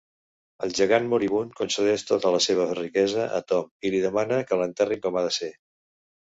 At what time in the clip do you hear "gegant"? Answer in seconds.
0.79-1.09